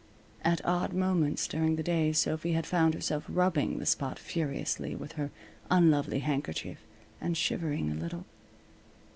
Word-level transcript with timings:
At 0.43 0.65
odd 0.65 0.93
moments 0.93 1.47
during 1.47 1.75
the 1.75 1.83
day 1.83 2.11
Sophy 2.11 2.53
had 2.53 2.65
found 2.65 2.95
herself 2.95 3.23
rubbing 3.29 3.77
the 3.77 3.85
spot 3.85 4.17
furiously 4.17 4.95
with 4.95 5.11
her 5.11 5.29
unlovely 5.69 6.21
handkerchief, 6.21 6.79
and 7.21 7.37
shivering 7.37 7.91
a 7.91 8.01
little. 8.01 8.25